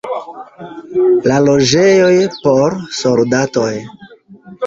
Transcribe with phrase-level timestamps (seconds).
[1.31, 2.15] La loĝejoj
[2.47, 3.71] por soldatoj.